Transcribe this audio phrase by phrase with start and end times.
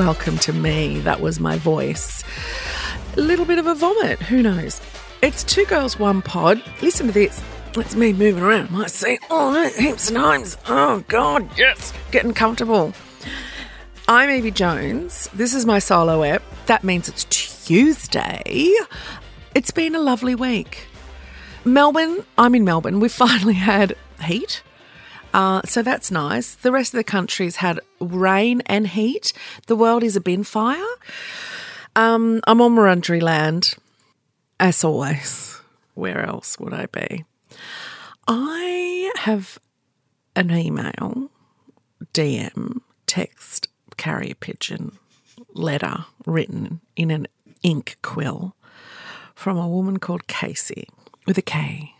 [0.00, 0.98] welcome to me.
[1.00, 2.24] That was my voice.
[3.18, 4.80] A little bit of a vomit, who knows?
[5.20, 6.62] It's two girls, one pod.
[6.80, 7.42] Listen to this.
[7.76, 8.70] It's me moving around.
[8.70, 10.56] Might say, oh, heaps of times.
[10.66, 11.92] Oh, God, yes.
[12.12, 12.94] Getting comfortable.
[14.08, 15.28] I'm Yvie Jones.
[15.34, 16.42] This is my solo app.
[16.64, 18.72] That means it's Tuesday.
[19.54, 20.86] It's been a lovely week.
[21.66, 23.00] Melbourne, I'm in Melbourne.
[23.00, 23.94] We've finally had
[24.24, 24.62] heat.
[25.32, 26.54] Uh, so that's nice.
[26.54, 29.32] The rest of the country's had rain and heat.
[29.66, 30.82] The world is a bin fire.
[31.96, 33.74] Um, I'm on Wurundjeri land,
[34.58, 35.60] as always.
[35.94, 37.24] Where else would I be?
[38.26, 39.58] I have
[40.36, 41.30] an email,
[42.14, 44.98] DM, text, carrier pigeon,
[45.52, 47.26] letter written in an
[47.62, 48.54] ink quill
[49.34, 50.88] from a woman called Casey
[51.26, 51.94] with a K.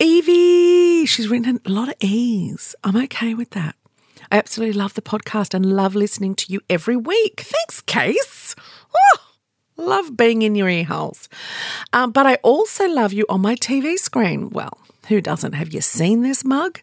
[0.00, 2.76] Yvie, she's written a lot of E's.
[2.84, 3.74] I'm okay with that.
[4.30, 7.40] I absolutely love the podcast and love listening to you every week.
[7.40, 8.54] Thanks, Case.
[8.94, 9.18] Oh,
[9.76, 11.28] love being in your ear holes.
[11.92, 14.50] Um, but I also love you on my TV screen.
[14.50, 15.54] Well, who doesn't?
[15.54, 16.78] Have you seen this mug?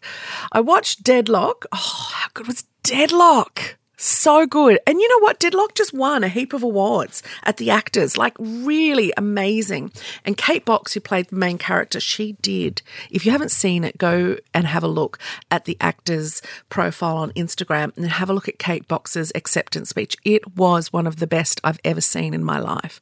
[0.52, 1.64] I watched Deadloch.
[1.72, 3.76] Oh, how good was Deadloch?
[3.96, 4.78] So good.
[4.86, 5.40] And you know what?
[5.40, 8.18] Deadloch just won a heap of awards at the AACTAs.
[8.18, 9.90] Like, really amazing.
[10.24, 12.82] And Kate Box, who played the main character, she did.
[13.10, 15.18] If you haven't seen it, go and have a look
[15.50, 20.16] at the AACTA's profile on Instagram and have a look at Kate Box's acceptance speech.
[20.24, 23.00] It was one of the best I've ever seen in my life.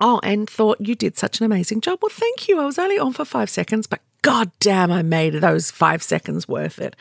[0.00, 1.98] Oh, and thought you did such an amazing job.
[2.02, 2.60] Well, thank you.
[2.60, 6.48] I was only on for five seconds, but God damn, I made those five seconds
[6.48, 6.96] worth it.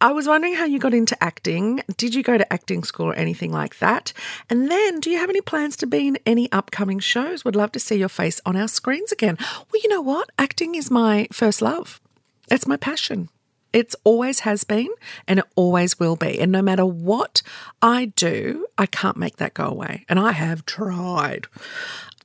[0.00, 1.82] I was wondering how you got into acting.
[1.96, 4.12] Did you go to acting school or anything like that?
[4.48, 7.44] And then, do you have any plans to be in any upcoming shows?
[7.44, 9.36] Would love to see your face on our screens again.
[9.40, 10.30] Well, you know what?
[10.38, 12.00] Acting is my first love,
[12.48, 13.30] it's my passion.
[13.72, 14.90] It's always has been
[15.26, 16.40] and it always will be.
[16.40, 17.42] And no matter what
[17.82, 20.04] I do, I can't make that go away.
[20.08, 21.48] And I have tried.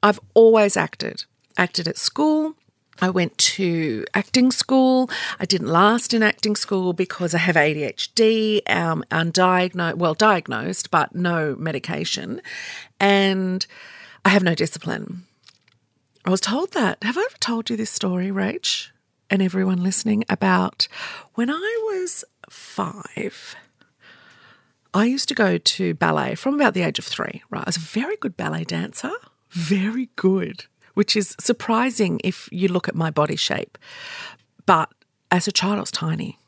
[0.03, 1.25] I've always acted.
[1.57, 2.55] Acted at school,
[3.01, 5.09] I went to acting school.
[5.39, 11.13] I didn't last in acting school because I have ADHD, um, undiagnosed, well, diagnosed, but
[11.13, 12.41] no medication.
[12.99, 13.65] And
[14.23, 15.23] I have no discipline.
[16.23, 17.03] I was told that.
[17.03, 18.89] Have I ever told you this story, Rach,
[19.29, 20.87] and everyone listening, about
[21.33, 23.55] when I was five?
[24.93, 27.63] I used to go to ballet from about the age of three, right?
[27.65, 29.11] I was a very good ballet dancer,
[29.51, 33.77] very good which is surprising if you look at my body shape.
[34.65, 34.91] But
[35.29, 36.39] as a child, I was tiny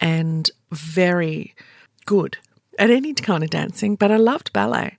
[0.00, 1.54] and very
[2.04, 2.36] good
[2.78, 4.98] at any kind of dancing, but I loved ballet.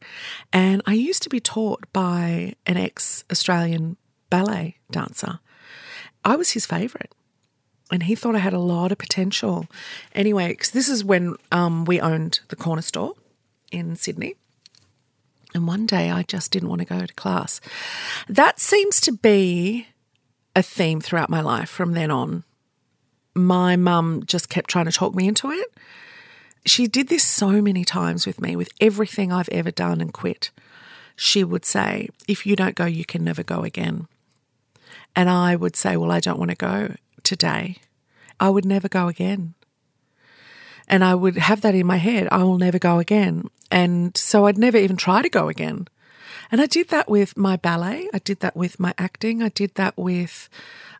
[0.52, 3.98] And I used to be taught by an ex Australian
[4.30, 5.40] ballet dancer.
[6.24, 7.12] I was his favourite.
[7.92, 9.68] And he thought I had a lot of potential.
[10.14, 13.14] Anyway, this is when um, we owned the corner store
[13.72, 14.36] in Sydney.
[15.56, 17.62] And one day I just didn't want to go to class.
[18.28, 19.88] That seems to be
[20.54, 22.44] a theme throughout my life from then on.
[23.34, 25.74] My mum just kept trying to talk me into it.
[26.66, 30.52] She did this so many times with me, with everything I've ever done and quit.
[31.16, 34.10] She would say, If you don't go, you can never go again.
[35.16, 37.78] And I would say, Well, I don't want to go today.
[38.42, 39.54] I would never go again.
[40.88, 43.50] And I would have that in my head I will never go again.
[43.72, 45.88] And so I'd never even try to go again.
[46.52, 48.10] And I did that with my ballet.
[48.14, 49.42] I did that with my acting.
[49.42, 50.48] I did that with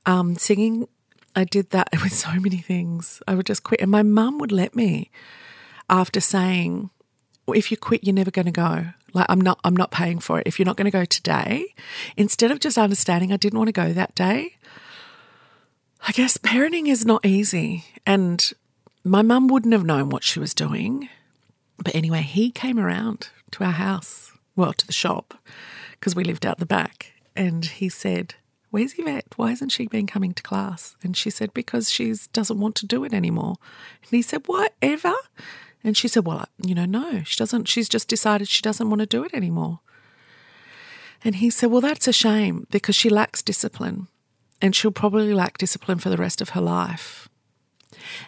[0.06, 0.88] um, singing.
[1.36, 3.22] I did that with so many things.
[3.28, 3.82] I would just quit.
[3.82, 5.12] And my mum would let me
[5.90, 6.90] after saying,
[7.48, 8.88] if you quit, you're never going to go.
[9.14, 10.48] Like I'm not, I'm not paying for it.
[10.48, 11.74] If you're not going to go today,
[12.18, 14.56] instead of just understanding I didn't want to go that day,
[16.08, 17.86] I guess parenting is not easy.
[18.06, 18.52] And
[19.06, 21.10] my mum wouldn't have known what she was doing.
[21.78, 25.36] But anyway, he came around to our house, well, to the shop,
[25.92, 27.14] because we lived out the back.
[27.36, 28.34] And he said,
[28.72, 29.28] Where's Yvette?
[29.36, 30.96] Why hasn't she been coming to class?
[31.04, 33.58] And she said, Because she doesn't want to do it anymore.
[34.02, 35.14] And he said, Whatever?
[35.84, 37.68] And she said, Well, you know, no, she doesn't.
[37.68, 39.82] She's just decided she doesn't want to do it anymore.
[41.24, 44.08] And he said, Well, that's a shame because she lacks discipline
[44.62, 47.30] and she'll probably lack discipline for the rest of her life.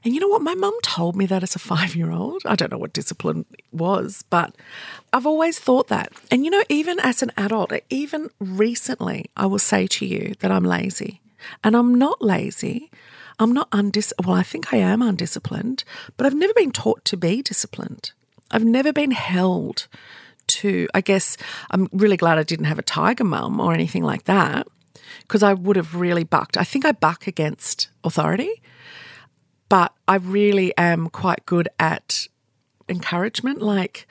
[0.04, 0.42] And you know what?
[0.42, 2.42] My mum told me that as a five year old.
[2.46, 4.56] I don't know what discipline was, but
[5.12, 6.12] I've always thought that.
[6.32, 10.52] And you know, even as an adult, even recently, I will say to you that
[10.52, 11.22] I'm lazy.
[11.64, 12.90] And I'm not lazy.
[13.40, 14.12] I'm not undis.
[14.24, 15.84] Well, I think I am undisciplined,
[16.16, 18.12] but I've never been taught to be disciplined.
[18.50, 19.88] I've never been held
[20.48, 20.88] to.
[20.94, 21.38] I guess
[21.70, 24.68] I'm really glad I didn't have a tiger mum or anything like that,
[25.22, 26.58] because I would have really bucked.
[26.58, 28.62] I think I buck against authority
[29.70, 32.28] but I really am quite good at
[32.90, 33.62] encouragement.
[33.62, 34.08] Like,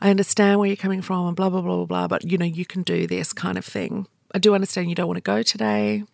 [0.00, 2.46] I understand where you're coming from and blah, blah, blah, blah, blah, but you know,
[2.46, 4.06] you can do this kind of thing.
[4.34, 6.04] I do understand you don't want to go today.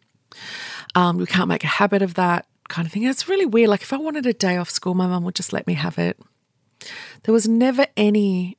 [0.95, 3.05] Um, we can't make a habit of that kind of thing.
[3.05, 3.69] it's really weird.
[3.69, 5.99] Like if I wanted a day off school, my mum would just let me have
[5.99, 6.19] it.
[7.23, 8.57] There was never any,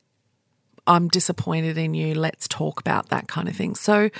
[0.86, 3.74] I'm disappointed in you, let's talk about that kind of thing.
[3.74, 4.10] So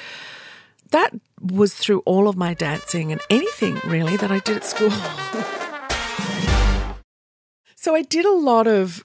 [0.91, 4.91] that was through all of my dancing and anything really that I did at school.
[7.81, 9.05] so I did a lot of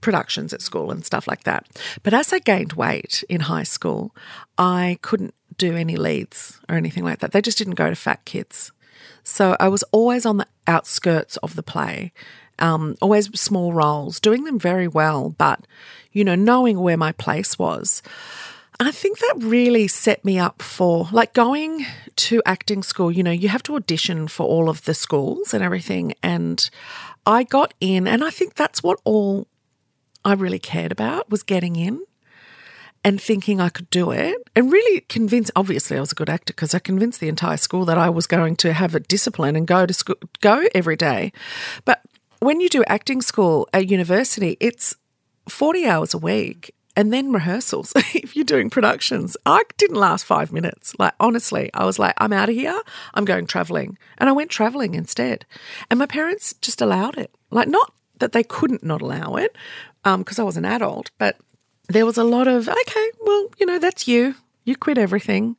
[0.00, 1.68] productions at school and stuff like that.
[2.02, 4.12] But as I gained weight in high school,
[4.58, 7.30] I couldn't do any leads or anything like that.
[7.30, 8.72] They just didn't go to fat kids.
[9.22, 12.12] So I was always on the outskirts of the play,
[12.58, 15.64] um, always small roles, doing them very well, but,
[16.10, 18.02] you know, knowing where my place was.
[18.80, 21.86] I think that really set me up for like going
[22.16, 23.12] to acting school.
[23.12, 26.14] You know, you have to audition for all of the schools and everything.
[26.22, 26.68] And
[27.28, 29.46] I got in, and I think that's what all
[30.24, 32.02] I really cared about was getting in
[33.04, 36.54] and thinking I could do it and really convince obviously I was a good actor
[36.54, 39.66] because I convinced the entire school that I was going to have a discipline and
[39.66, 41.32] go to school go every day.
[41.84, 42.00] But
[42.40, 44.96] when you do acting school at university, it's
[45.50, 49.36] 40 hours a week and then rehearsals if you're doing productions.
[49.46, 50.96] I didn't last 5 minutes.
[50.98, 52.82] Like honestly, I was like I'm out of here.
[53.14, 53.96] I'm going traveling.
[54.18, 55.46] And I went traveling instead.
[55.88, 57.30] And my parents just allowed it.
[57.52, 59.56] Like not that they couldn't not allow it
[60.02, 61.36] because um, I was an adult, but
[61.88, 64.34] there was a lot of, okay, well, you know, that's you.
[64.64, 65.56] You quit everything.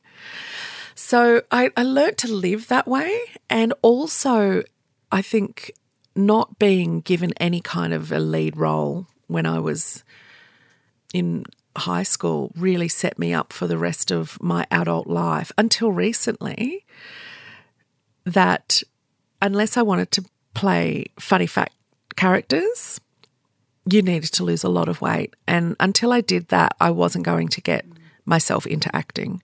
[0.94, 3.18] So I, I learned to live that way.
[3.48, 4.62] And also,
[5.10, 5.72] I think
[6.14, 10.04] not being given any kind of a lead role when I was
[11.12, 11.44] in
[11.76, 16.84] high school really set me up for the rest of my adult life until recently.
[18.24, 18.82] That
[19.40, 20.24] unless I wanted to
[20.54, 21.72] play funny fat
[22.16, 23.00] characters,
[23.90, 25.34] you needed to lose a lot of weight.
[25.46, 27.86] And until I did that, I wasn't going to get
[28.24, 29.42] myself into acting.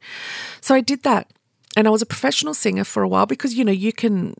[0.60, 1.32] So I did that.
[1.76, 4.34] And I was a professional singer for a while because, you know, you can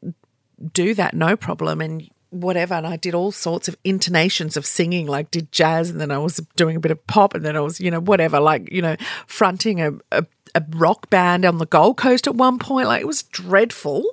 [0.72, 2.08] do that no problem and
[2.40, 2.74] whatever.
[2.74, 6.18] And I did all sorts of intonations of singing, like did jazz, and then I
[6.18, 8.82] was doing a bit of pop, and then I was, you know, whatever, like, you
[8.82, 8.96] know,
[9.26, 10.24] fronting a, a,
[10.54, 12.88] a rock band on the Gold Coast at one point.
[12.88, 14.04] Like it was dreadful.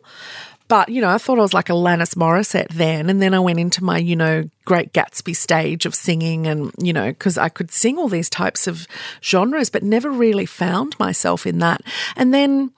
[0.69, 3.09] But, you know, I thought I was like Alanis Morissette then.
[3.09, 6.93] And then I went into my, you know, Great Gatsby stage of singing and, you
[6.93, 8.87] know, because I could sing all these types of
[9.21, 11.81] genres, but never really found myself in that.
[12.15, 12.71] And then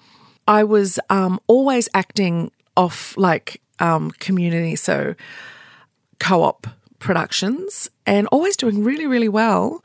[0.48, 5.16] I was um, always acting off like um, community, so
[6.20, 6.68] co op
[7.00, 9.84] productions, and always doing really, really well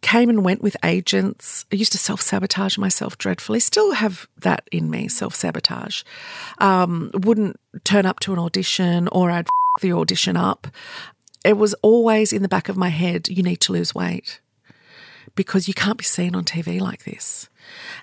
[0.00, 1.64] came and went with agents.
[1.72, 3.60] I used to self sabotage myself dreadfully.
[3.60, 6.02] Still have that in me, self sabotage.
[6.58, 10.68] Um, wouldn't turn up to an audition or I'd f- the audition up.
[11.44, 14.40] It was always in the back of my head you need to lose weight
[15.34, 17.48] because you can't be seen on TV like this.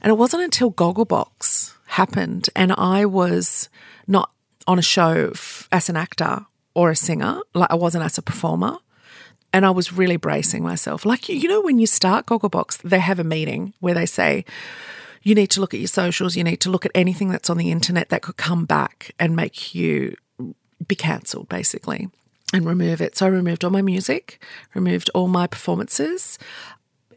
[0.01, 3.69] And it wasn't until Gogglebox happened and I was
[4.07, 4.31] not
[4.67, 8.21] on a show f- as an actor or a singer, like I wasn't as a
[8.21, 8.77] performer.
[9.53, 11.05] And I was really bracing myself.
[11.05, 14.43] Like, you know, when you start Gogglebox, they have a meeting where they say,
[15.23, 17.57] you need to look at your socials, you need to look at anything that's on
[17.57, 20.17] the internet that could come back and make you
[20.85, 22.09] be cancelled, basically,
[22.53, 23.15] and remove it.
[23.15, 24.43] So I removed all my music,
[24.73, 26.37] removed all my performances,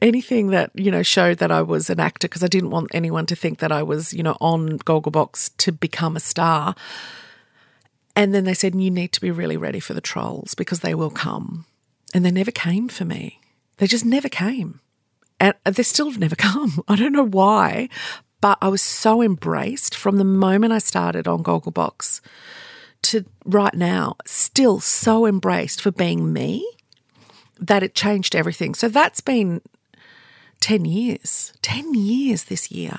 [0.01, 3.27] anything that, you know, showed that I was an actor, because I didn't want anyone
[3.27, 6.77] to think that I was, you know, on Gogglebox to become a star.
[8.19, 10.93] And then they said, you need to be really ready for the trolls because they
[10.93, 11.67] will come
[12.13, 13.39] and they never came for me.
[13.77, 14.81] They just never came.
[15.39, 16.83] And they still have never come.
[16.89, 17.89] I don't know why,
[18.41, 22.21] but I was so embraced from the moment I started on Gogglebox
[23.03, 26.69] to right now, still so embraced for being me
[27.61, 28.75] that it changed everything.
[28.75, 29.61] So that's been
[30.59, 32.99] 10 years, 10 years this year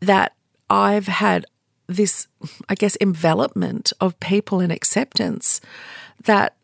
[0.00, 0.32] that
[0.70, 1.44] I've had
[1.90, 2.28] this,
[2.68, 5.60] I guess, envelopment of people and acceptance
[6.24, 6.56] that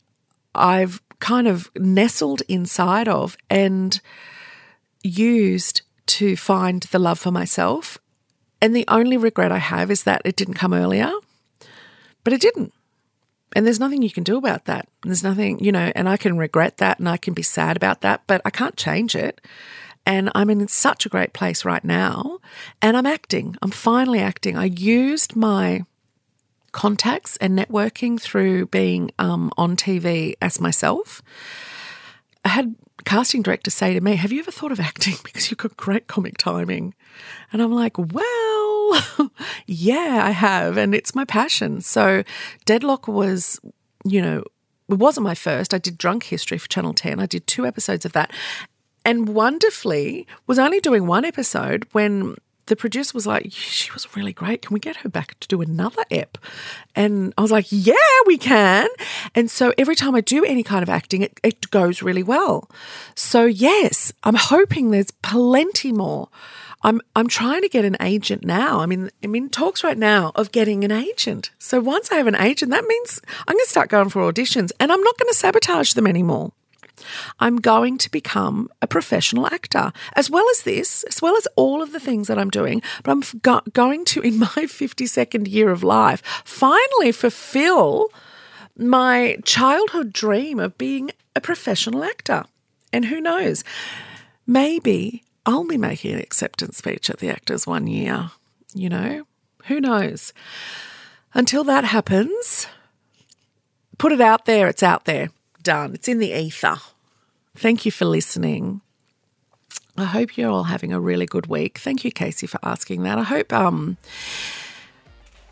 [0.54, 4.00] I've kind of nestled inside of and
[5.02, 7.99] used to find the love for myself.
[8.62, 11.12] And the only regret I have is that it didn't come earlier,
[12.25, 12.73] but it didn't.
[13.54, 14.88] And there's nothing you can do about that.
[15.02, 18.02] There's nothing, you know, and I can regret that and I can be sad about
[18.02, 19.40] that, but I can't change it.
[20.06, 22.38] And I'm in such a great place right now.
[22.80, 23.56] And I'm acting.
[23.60, 24.56] I'm finally acting.
[24.56, 25.82] I used my
[26.72, 31.22] contacts and networking through being um, on TV as myself.
[32.44, 35.14] I had casting director say to me, Have you ever thought of acting?
[35.25, 36.94] Because you've got great comic timing.
[37.52, 39.02] And I'm like, Well,
[39.66, 40.76] yeah, I have.
[40.76, 41.80] And it's my passion.
[41.80, 42.22] So
[42.66, 43.58] Deadloch was,
[44.04, 44.44] you know,
[44.88, 45.75] it wasn't my first.
[45.75, 47.18] I did Drunk History for Channel 10.
[47.18, 48.30] I did two episodes of that.
[49.06, 52.34] And wonderfully, was only doing one episode when
[52.66, 54.62] the producer was like, she was really great.
[54.62, 56.36] Can we get her back to do another ep?
[56.96, 57.94] And I was like, yeah,
[58.26, 58.88] we can.
[59.32, 62.68] And so every time I do any kind of acting, it, it goes really well.
[63.14, 66.28] So, yes, I'm hoping there's plenty more.
[66.82, 68.80] I'm I'm trying to get an agent now.
[68.80, 71.50] I mean, I'm in talks right now of getting an agent.
[71.58, 74.72] So once I have an agent, that means I'm going to start going for auditions,
[74.78, 76.52] and I'm not going to sabotage them anymore.
[77.40, 81.82] I'm going to become a professional actor, as well as this, as well as all
[81.82, 82.82] of the things that I'm doing.
[83.02, 88.08] But I'm go- going to, in my 52nd year of life, finally fulfill
[88.76, 92.44] my childhood dream of being a professional actor.
[92.92, 93.64] And who knows,
[94.46, 98.30] maybe I'll be making an acceptance speech at the AACTAs one year.
[98.74, 99.26] You know,
[99.64, 100.32] who knows?
[101.34, 102.66] Until that happens,
[103.98, 105.30] put it out there, it's out there
[105.66, 105.94] done.
[105.94, 106.76] It's in the ether.
[107.56, 108.82] Thank you for listening.
[109.99, 111.78] I hope you're all having a really good week.
[111.78, 113.18] Thank you, Casey, for asking that.
[113.18, 113.96] I hope um,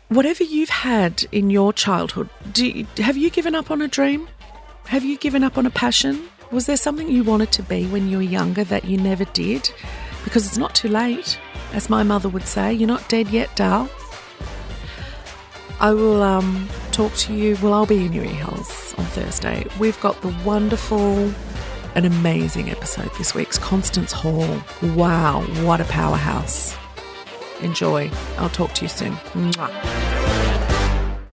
[0.07, 4.29] whatever you've had in your childhood, you, have you given up on a dream?
[4.85, 6.29] Have you given up on a passion?
[6.49, 9.69] Was there something you wanted to be when you were younger that you never did?
[10.23, 11.37] Because it's not too late,
[11.73, 12.71] as my mother would say.
[12.71, 13.89] You're not dead yet, Dal.
[15.81, 17.57] I will um, talk to you.
[17.61, 19.65] Well, I'll be in your earholes on Thursday.
[19.79, 21.31] We've got the wonderful
[21.95, 24.61] and amazing episode this week's Constance Hall.
[24.95, 26.75] Wow, what a powerhouse.
[27.61, 28.11] Enjoy.
[28.37, 29.13] I'll talk to you soon.
[29.33, 30.14] Mwah.